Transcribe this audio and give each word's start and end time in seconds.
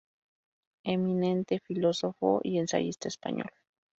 Eminente 0.83 1.59
filósofo 1.59 2.39
y 2.41 2.57
ensayista 2.57 3.07
español. 3.07 3.51